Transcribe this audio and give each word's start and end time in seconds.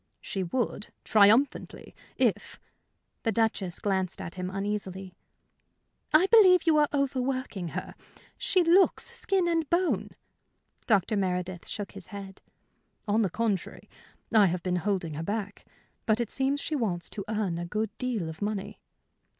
"She 0.19 0.41
would 0.41 0.87
triumphantly 1.03 1.93
if" 2.17 2.59
The 3.21 3.31
Duchess 3.31 3.79
glanced 3.79 4.19
at 4.19 4.33
him 4.33 4.49
uneasily. 4.49 5.13
"I 6.11 6.25
believe 6.25 6.65
you 6.65 6.77
are 6.77 6.87
overworking 6.91 7.67
her. 7.77 7.93
She 8.35 8.63
looks 8.63 9.11
skin 9.15 9.47
and 9.47 9.69
bone." 9.69 10.09
Dr. 10.87 11.15
Meredith 11.15 11.67
shook 11.67 11.91
his 11.91 12.07
head. 12.07 12.41
"On 13.07 13.21
the 13.21 13.29
contrary, 13.29 13.87
I 14.33 14.47
have 14.47 14.63
been 14.63 14.77
holding 14.77 15.13
her 15.13 15.21
back. 15.23 15.67
But 16.07 16.19
it 16.19 16.31
seems 16.31 16.59
she 16.59 16.75
wants 16.75 17.07
to 17.11 17.25
earn 17.29 17.59
a 17.59 17.65
good 17.67 17.95
deal 17.99 18.27
of 18.27 18.41
money." 18.41 18.79